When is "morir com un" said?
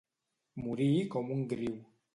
0.69-1.47